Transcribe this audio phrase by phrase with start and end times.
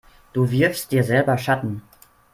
[0.33, 1.83] Du wirfst dir selber Schatten.